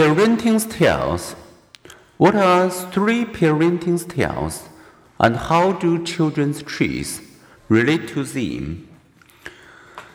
Parenting 0.00 0.58
styles. 0.58 1.36
What 2.16 2.34
are 2.34 2.70
three 2.70 3.26
parenting 3.26 3.98
styles 3.98 4.66
and 5.18 5.36
how 5.36 5.72
do 5.72 6.02
children's 6.06 6.62
traits 6.62 7.20
relate 7.68 8.08
to 8.14 8.24
them? 8.24 8.88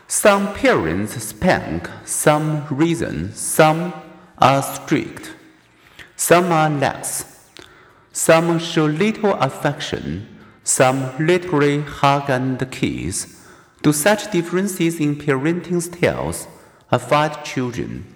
Some 0.08 0.56
parents 0.56 1.14
spank, 1.24 1.88
some 2.04 2.66
reason, 2.72 3.32
some 3.36 3.94
are 4.40 4.64
strict, 4.64 5.36
some 6.16 6.52
are 6.52 6.72
lax, 6.72 7.48
some 8.12 8.58
show 8.58 8.86
little 8.86 9.36
affection, 9.36 10.28
some 10.64 11.16
literally 11.20 11.82
hug 11.82 12.28
and 12.32 12.60
kiss. 12.72 13.40
Do 13.84 13.94
such 13.94 14.32
differences 14.32 15.00
in 15.00 15.16
parenting 15.16 15.80
styles 15.80 16.48
affect 16.92 17.46
children? 17.46 18.15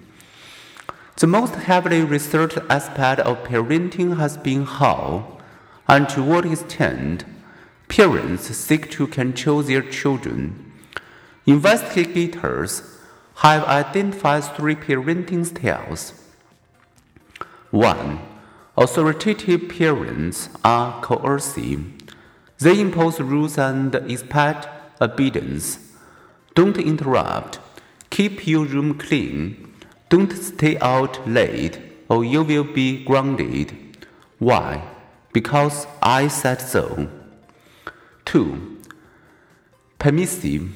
The 1.20 1.26
most 1.26 1.54
heavily 1.54 2.00
researched 2.00 2.56
aspect 2.70 3.20
of 3.20 3.44
parenting 3.44 4.16
has 4.16 4.38
been 4.38 4.64
how, 4.64 5.36
and 5.86 6.08
to 6.08 6.22
what 6.22 6.46
extent, 6.46 7.26
parents 7.88 8.44
seek 8.56 8.90
to 8.92 9.06
control 9.06 9.62
their 9.62 9.82
children. 9.82 10.72
Investigators 11.44 12.82
have 13.34 13.64
identified 13.64 14.44
three 14.44 14.74
parenting 14.74 15.44
styles. 15.44 16.14
1. 17.70 18.18
Authoritarian 18.78 19.68
parents 19.68 20.48
are 20.64 21.02
coercive. 21.02 21.84
They 22.60 22.80
impose 22.80 23.20
rules 23.20 23.58
and 23.58 23.94
expect 23.94 24.68
obedience. 25.02 25.80
Don't 26.54 26.78
interrupt. 26.78 27.60
Keep 28.08 28.46
your 28.46 28.64
room 28.64 28.96
clean 28.96 29.69
don't 30.10 30.32
stay 30.32 30.76
out 30.80 31.26
late 31.26 31.78
or 32.08 32.24
you 32.24 32.42
will 32.42 32.64
be 32.64 33.04
grounded. 33.04 33.96
Why? 34.38 34.82
Because 35.32 35.86
I 36.02 36.26
said 36.26 36.60
so. 36.60 37.08
2. 38.24 38.78
Permissive. 39.98 40.68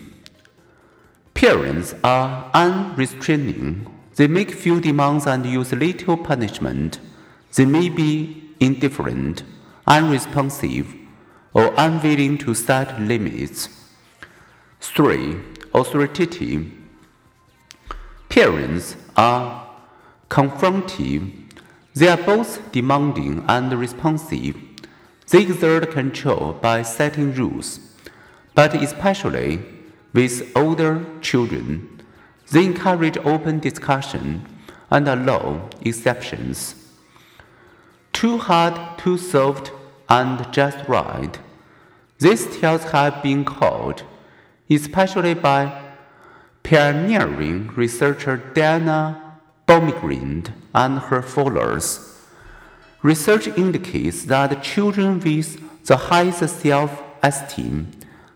Parents 1.34 1.94
are 2.04 2.48
unrestraining. 2.54 3.86
They 4.14 4.28
make 4.28 4.52
few 4.52 4.80
demands 4.80 5.26
and 5.26 5.44
use 5.44 5.72
little 5.72 6.16
punishment. 6.16 7.00
They 7.56 7.64
may 7.64 7.88
be 7.88 8.52
indifferent, 8.60 9.42
unresponsive, 9.86 10.94
or 11.52 11.74
unwilling 11.76 12.38
to 12.38 12.54
set 12.54 13.00
limits. 13.00 13.68
3. 14.80 15.40
Authoritative. 15.74 16.83
Parents 18.34 18.96
are 19.16 19.64
confrontive. 20.28 21.30
They 21.94 22.08
are 22.08 22.16
both 22.16 22.72
demanding 22.72 23.44
and 23.46 23.72
responsive. 23.72 24.56
They 25.30 25.42
exert 25.42 25.92
control 25.92 26.54
by 26.54 26.82
setting 26.82 27.32
rules, 27.32 27.78
but 28.56 28.74
especially 28.74 29.60
with 30.12 30.50
older 30.56 31.06
children, 31.20 32.02
they 32.50 32.64
encourage 32.64 33.18
open 33.18 33.60
discussion 33.60 34.44
and 34.90 35.06
allow 35.06 35.70
exceptions. 35.82 36.74
Too 38.12 38.38
hard, 38.38 38.98
too 38.98 39.16
soft, 39.16 39.70
and 40.08 40.52
just 40.52 40.88
right. 40.88 41.38
These 42.18 42.52
styles 42.52 42.82
have 42.90 43.22
been 43.22 43.44
called, 43.44 44.02
especially 44.68 45.34
by 45.34 45.83
pioneering 46.64 47.68
researcher 47.76 48.38
Diana 48.54 49.38
Baumrind 49.68 50.50
and 50.74 50.98
her 50.98 51.20
followers. 51.20 52.18
Research 53.02 53.48
indicates 53.48 54.24
that 54.24 54.62
children 54.62 55.20
with 55.20 55.60
the 55.84 55.96
highest 55.96 56.60
self 56.60 57.02
esteem, 57.22 57.90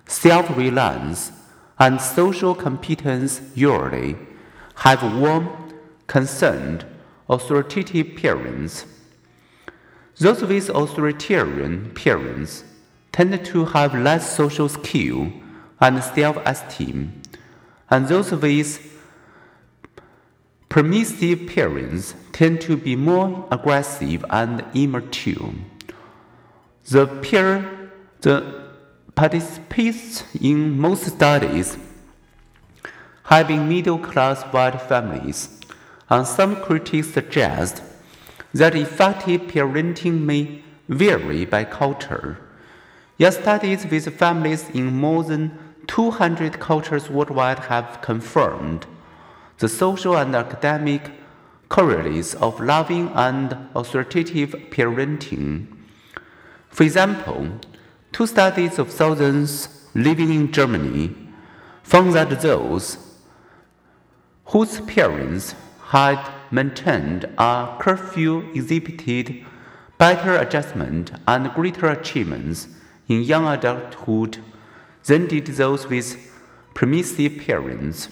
self 0.07 0.55
reliance, 0.59 1.33
and 1.79 1.99
social 1.99 2.55
competence 2.55 3.41
usually 3.55 4.17
have 4.75 5.03
warm, 5.19 5.49
concerned, 6.07 6.85
authoritative 7.31 8.15
parents. 8.17 8.85
Those 10.19 10.43
with 10.43 10.69
authoritarian 10.69 11.93
parents 11.95 12.65
tend 13.11 13.43
to 13.47 13.65
have 13.65 13.95
less 13.95 14.37
social 14.37 14.69
skill 14.69 15.33
and 15.81 16.05
self 16.05 16.37
esteem 16.45 17.18
and 17.91 18.07
those 18.09 18.33
with 18.33 18.81
permissive 20.69 21.47
parents 21.47 22.15
tend 22.33 22.61
to 22.61 22.77
be 22.77 22.95
more 22.95 23.49
aggressive 23.51 24.25
and 24.31 24.65
immature. 24.75 25.53
The 26.91 27.07
peer, 27.07 27.91
the 28.21 28.69
participants 29.15 30.25
in 30.41 30.79
most 30.79 31.07
studies 31.07 31.77
been 33.49 33.69
middle 33.69 33.99
class 33.99 34.43
white 34.45 34.81
families, 34.81 35.61
and 36.09 36.27
some 36.27 36.57
critics 36.57 37.09
suggest 37.09 37.83
that 38.55 38.75
effective 38.75 39.43
parenting 39.43 40.23
may 40.23 40.63
vary 40.89 41.45
by 41.45 41.65
culture. 41.65 42.39
Yet 43.19 43.35
studies 43.35 43.85
with 43.85 44.17
families 44.17 44.71
in 44.71 44.97
more 44.97 45.25
than 45.25 45.59
200 45.89 46.61
cultures 46.61 47.11
worldwide 47.11 47.59
have 47.59 48.01
confirmed 48.01 48.87
the 49.59 49.69
social 49.69 50.17
and 50.17 50.37
academic 50.37 51.11
correlates 51.69 52.35
of 52.35 52.61
loving 52.61 53.09
and 53.15 53.57
authoritative 53.75 54.51
parenting. 54.71 55.67
For 56.69 56.85
example, 56.85 57.51
two 58.13 58.27
studies 58.27 58.79
of 58.79 58.93
thousands 58.93 59.89
living 59.95 60.33
in 60.33 60.53
Germany 60.53 61.15
found 61.83 62.13
that 62.13 62.41
those 62.41 62.99
whose 64.47 64.81
parents 64.83 65.55
had 65.87 66.23
maintained 66.51 67.25
a 67.39 67.77
curfew 67.81 68.51
exhibited 68.55 69.45
better 69.99 70.37
adjustment 70.37 71.11
and 71.27 71.53
greater 71.55 71.87
achievements 71.87 72.69
in 73.09 73.23
young 73.23 73.47
adulthood 73.47 74.39
than 75.09 75.27
did 75.27 75.47
those 75.47 75.89
with 75.89 76.17
permissive 76.75 77.39
parents. 77.39 78.09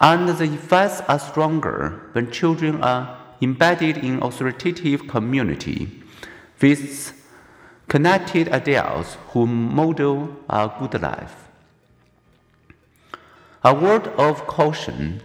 And 0.00 0.28
the 0.28 0.44
effects 0.44 1.00
are 1.08 1.18
stronger 1.18 2.10
when 2.12 2.30
children 2.30 2.82
are 2.82 3.16
embedded 3.40 3.98
in 3.98 4.22
authoritative 4.22 5.08
community 5.08 6.02
with 6.60 7.14
connected 7.88 8.48
adults 8.48 9.16
who 9.28 9.46
model 9.46 10.36
a 10.50 10.70
good 10.78 11.00
life. 11.00 11.48
A 13.64 13.74
word 13.74 14.08
of 14.18 14.46
caution. 14.46 15.22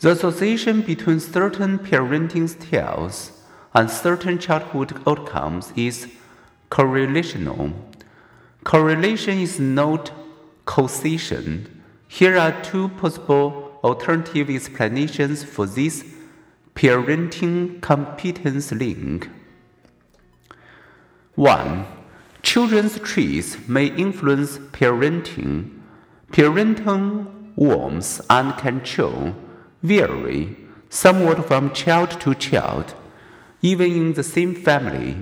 The 0.00 0.12
association 0.12 0.82
between 0.82 1.20
certain 1.20 1.78
parenting 1.78 2.48
styles 2.48 3.32
and 3.74 3.90
certain 3.90 4.38
childhood 4.38 5.00
outcomes 5.06 5.72
is 5.76 6.08
correlational. 6.70 7.87
Correlation 8.68 9.38
is 9.38 9.58
not 9.58 10.10
causation. 10.66 11.82
Here 12.06 12.36
are 12.36 12.52
two 12.62 12.90
possible 12.90 13.80
alternative 13.82 14.50
explanations 14.50 15.42
for 15.42 15.64
this 15.64 16.04
parenting 16.74 17.80
competence 17.80 18.70
link. 18.70 19.30
1. 21.36 21.86
Children's 22.42 22.98
traits 22.98 23.56
may 23.66 23.86
influence 23.86 24.58
parenting. 24.58 25.80
Parental 26.30 27.26
warmth 27.56 28.20
and 28.28 28.54
control 28.58 29.34
vary 29.82 30.58
somewhat 30.90 31.46
from 31.46 31.72
child 31.72 32.20
to 32.20 32.34
child, 32.34 32.94
even 33.62 33.90
in 33.90 34.12
the 34.12 34.22
same 34.22 34.54
family. 34.54 35.16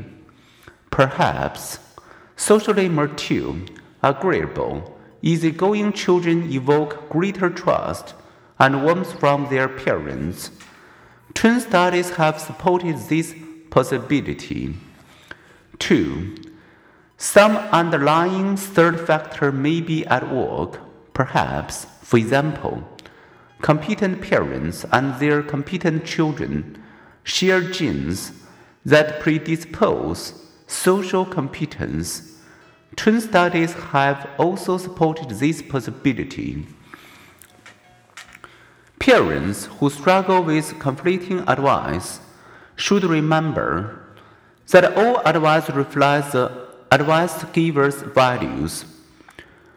Perhaps 0.90 1.78
Socially 2.36 2.88
mature, 2.88 3.56
agreeable, 4.02 4.96
easygoing 5.22 5.92
children 5.92 6.52
evoke 6.52 7.08
greater 7.08 7.48
trust 7.48 8.14
and 8.58 8.84
warmth 8.84 9.18
from 9.18 9.48
their 9.48 9.68
parents. 9.68 10.50
Twin 11.34 11.60
studies 11.60 12.10
have 12.10 12.40
supported 12.40 12.96
this 13.08 13.34
possibility. 13.70 14.74
2. 15.78 16.36
Some 17.16 17.56
underlying 17.72 18.56
third 18.56 19.00
factor 19.00 19.50
may 19.50 19.80
be 19.80 20.06
at 20.06 20.30
work, 20.30 20.78
perhaps, 21.14 21.86
for 22.02 22.18
example, 22.18 22.86
competent 23.62 24.20
parents 24.20 24.84
and 24.92 25.18
their 25.18 25.42
competent 25.42 26.04
children 26.04 26.82
share 27.24 27.62
genes 27.62 28.32
that 28.84 29.20
predispose 29.20 30.45
social 30.66 31.24
competence, 31.24 32.38
twin 32.96 33.20
studies 33.20 33.72
have 33.72 34.28
also 34.38 34.78
supported 34.78 35.30
this 35.30 35.62
possibility. 35.62 36.66
parents 39.06 39.66
who 39.78 39.88
struggle 39.88 40.42
with 40.42 40.76
conflicting 40.80 41.38
advice 41.46 42.18
should 42.74 43.04
remember 43.04 44.02
that 44.70 44.96
all 44.98 45.22
advice 45.24 45.70
reflects 45.70 46.32
the 46.32 46.50
advice 46.90 47.44
giver's 47.52 48.02
values. 48.02 48.84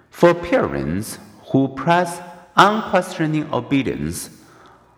For 0.10 0.34
parents 0.34 1.20
who 1.52 1.68
press 1.68 2.20
unquestioning 2.58 3.54
obedience, 3.54 4.32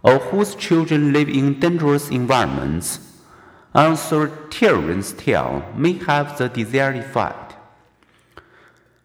or 0.02 0.18
whose 0.18 0.56
children 0.56 1.12
live 1.12 1.28
in 1.28 1.60
dangerous 1.60 2.10
environments, 2.10 3.11
an 3.74 3.94
authoritarian 3.94 5.02
style 5.02 5.66
may 5.76 5.94
have 5.94 6.38
the 6.38 6.50
desired 6.50 6.98
effect. 6.98 7.56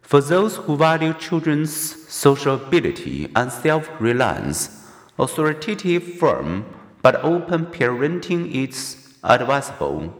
For 0.02 0.20
those 0.20 0.56
who 0.56 0.76
value 0.76 1.14
children's 1.14 1.72
sociability 1.72 3.28
and 3.34 3.50
self 3.50 3.88
reliance, 4.00 4.90
authoritative, 5.18 6.02
firm, 6.18 6.64
but 7.02 7.24
open 7.24 7.66
parenting 7.66 8.50
is 8.52 9.14
advisable. 9.22 10.14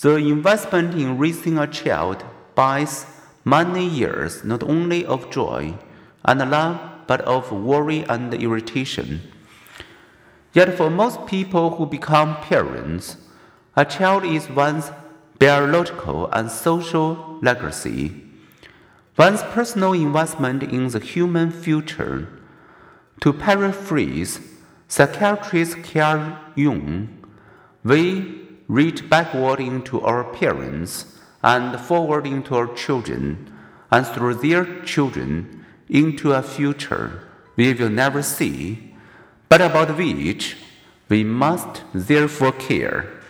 The 0.00 0.16
investment 0.16 0.94
in 0.94 1.18
raising 1.18 1.58
a 1.58 1.66
child 1.66 2.24
buys 2.54 3.06
many 3.44 3.86
years 3.86 4.44
not 4.44 4.62
only 4.62 5.04
of 5.04 5.30
joy 5.30 5.74
and 6.24 6.50
love, 6.50 6.78
but 7.06 7.20
of 7.22 7.52
worry 7.52 8.04
and 8.08 8.32
irritation. 8.34 9.22
Yet, 10.52 10.76
for 10.76 10.90
most 10.90 11.26
people 11.26 11.76
who 11.76 11.86
become 11.86 12.36
parents, 12.36 13.16
a 13.74 13.84
child 13.84 14.24
is 14.24 14.50
one's 14.50 14.90
biological 15.38 16.28
and 16.30 16.50
social 16.50 17.38
legacy, 17.40 18.22
one's 19.16 19.42
personal 19.42 19.94
investment 19.94 20.62
in 20.62 20.88
the 20.88 21.00
human 21.00 21.50
future. 21.50 22.28
To 23.22 23.32
paraphrase 23.32 24.40
psychiatrist 24.88 25.82
Carl 25.84 26.38
Jung, 26.54 27.08
we 27.82 28.42
reach 28.68 29.08
backward 29.08 29.60
into 29.60 30.00
our 30.02 30.24
parents 30.24 31.18
and 31.42 31.80
forward 31.80 32.26
into 32.26 32.54
our 32.54 32.72
children, 32.74 33.50
and 33.90 34.06
through 34.06 34.34
their 34.34 34.82
children 34.82 35.64
into 35.88 36.32
a 36.32 36.42
future 36.42 37.28
we 37.56 37.72
will 37.74 37.90
never 37.90 38.22
see, 38.22 38.91
but 39.52 39.60
about 39.60 39.98
which 39.98 40.56
we 41.10 41.22
must 41.22 41.82
therefore 41.92 42.52
care. 42.52 43.21